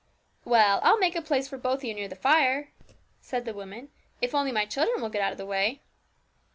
'Well, 0.45 0.79
I'll 0.81 0.97
make 0.97 1.15
a 1.15 1.21
place 1.21 1.47
for 1.47 1.59
both 1.59 1.81
of 1.81 1.83
you 1.83 1.93
near 1.93 2.07
the 2.07 2.15
fire,' 2.15 2.71
said 3.19 3.45
the 3.45 3.53
woman, 3.53 3.91
'if 4.19 4.33
only 4.33 4.51
my 4.51 4.65
children 4.65 4.99
will 4.99 5.09
get 5.11 5.21
out 5.21 5.31
of 5.31 5.37
the 5.37 5.45
way.' 5.45 5.79